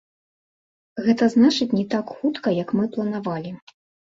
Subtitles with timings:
[1.07, 3.57] Гэта значыць, не так хутка, як мы планавалі.